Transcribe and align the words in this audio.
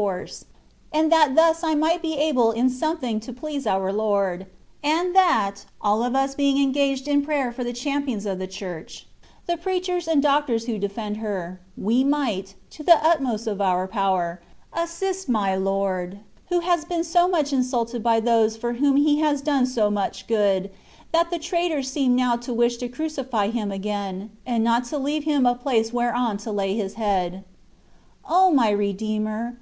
force, 0.00 0.46
and 0.94 1.12
that 1.12 1.34
thus 1.34 1.62
I 1.62 1.74
might 1.74 2.00
be 2.00 2.14
able 2.16 2.52
in 2.52 2.70
something 2.70 3.20
to 3.20 3.34
please 3.34 3.66
our 3.66 3.92
Lord; 3.92 4.46
and 4.82 5.14
that, 5.14 5.66
all 5.78 6.02
of 6.02 6.16
us 6.16 6.34
being 6.34 6.56
engaged 6.56 7.06
in 7.06 7.20
prayer 7.20 7.52
for 7.52 7.64
the 7.64 7.74
champions 7.74 8.24
of 8.24 8.38
the 8.38 8.46
Church, 8.46 9.06
the 9.44 9.58
preachers 9.58 10.08
and 10.08 10.22
doctors 10.22 10.64
who 10.64 10.78
defend 10.78 11.18
her, 11.18 11.60
we 11.76 12.02
might, 12.02 12.54
to 12.70 12.82
the 12.82 12.96
utmost 13.04 13.46
of 13.46 13.60
our 13.60 13.86
power, 13.86 14.40
assist 14.72 15.28
my 15.28 15.54
Lord, 15.54 16.20
who 16.48 16.60
has 16.60 16.86
been 16.86 17.04
so 17.04 17.28
much 17.28 17.52
insulted 17.52 18.02
by 18.02 18.20
those 18.20 18.56
for 18.56 18.72
whom 18.80 18.96
He 18.96 19.18
has 19.18 19.42
done 19.42 19.66
so 19.66 19.90
much 19.90 20.26
good, 20.26 20.70
that 21.12 21.28
the 21.30 21.38
traitors 21.38 21.90
seem 21.90 22.16
now 22.16 22.36
to 22.36 22.54
wish 22.54 22.78
to 22.78 22.88
crucify 22.88 23.50
Him 23.50 23.70
again, 23.70 24.30
and 24.46 24.64
not 24.64 24.84
to 24.84 24.96
leave 24.96 25.24
Him 25.24 25.44
a 25.44 25.54
place 25.54 25.92
whereon 25.92 26.38
to 26.38 26.50
lay 26.50 26.74
His 26.74 26.94
head. 26.94 27.44
O 28.26 28.50
my 28.50 28.70
Redeemer 28.70 29.58